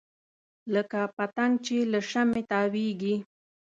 لکه 0.73 0.99
پتنګ 1.15 1.53
چې 1.65 1.77
له 1.91 1.99
شمعې 2.09 2.41
تاویږي. 2.51 3.15